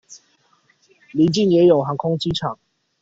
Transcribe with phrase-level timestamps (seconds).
[1.11, 2.57] 鄰近也有航空機場